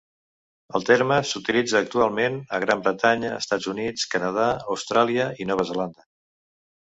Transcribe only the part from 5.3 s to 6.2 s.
i Nova Zelanda.